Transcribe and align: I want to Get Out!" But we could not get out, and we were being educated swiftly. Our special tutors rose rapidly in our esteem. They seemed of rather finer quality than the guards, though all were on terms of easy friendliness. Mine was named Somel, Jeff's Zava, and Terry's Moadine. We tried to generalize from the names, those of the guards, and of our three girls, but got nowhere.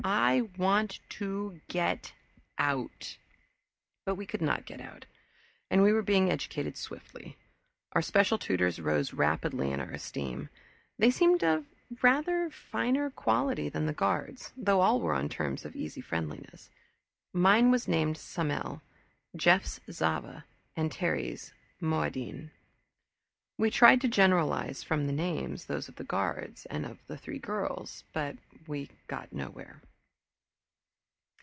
I 0.03 0.49
want 0.57 0.99
to 1.09 1.61
Get 1.67 2.13
Out!" 2.57 3.19
But 4.03 4.15
we 4.15 4.25
could 4.25 4.41
not 4.41 4.65
get 4.65 4.81
out, 4.81 5.05
and 5.69 5.83
we 5.83 5.93
were 5.93 6.01
being 6.01 6.31
educated 6.31 6.75
swiftly. 6.75 7.37
Our 7.93 8.01
special 8.01 8.39
tutors 8.39 8.79
rose 8.79 9.13
rapidly 9.13 9.69
in 9.71 9.79
our 9.79 9.91
esteem. 9.91 10.49
They 10.97 11.11
seemed 11.11 11.43
of 11.43 11.65
rather 12.01 12.49
finer 12.49 13.11
quality 13.11 13.69
than 13.69 13.85
the 13.85 13.93
guards, 13.93 14.51
though 14.57 14.81
all 14.81 14.99
were 14.99 15.13
on 15.13 15.29
terms 15.29 15.65
of 15.65 15.75
easy 15.75 16.01
friendliness. 16.01 16.71
Mine 17.31 17.69
was 17.69 17.87
named 17.87 18.15
Somel, 18.17 18.81
Jeff's 19.35 19.79
Zava, 19.91 20.45
and 20.75 20.91
Terry's 20.91 21.53
Moadine. 21.79 22.49
We 23.59 23.69
tried 23.69 24.01
to 24.01 24.07
generalize 24.07 24.81
from 24.81 25.05
the 25.05 25.13
names, 25.13 25.65
those 25.65 25.87
of 25.87 25.97
the 25.97 26.03
guards, 26.03 26.65
and 26.65 26.87
of 26.87 26.97
our 27.07 27.15
three 27.17 27.39
girls, 27.39 28.03
but 28.13 28.37
got 29.07 29.31
nowhere. 29.31 29.79